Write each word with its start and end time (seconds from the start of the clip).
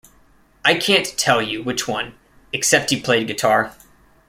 I 0.65 0.73
can't 0.79 1.05
tell 1.15 1.43
you 1.43 1.61
which 1.61 1.87
one... 1.87 2.15
except 2.51 2.89
he 2.89 2.99
played 2.99 3.27
guitar. 3.27 3.75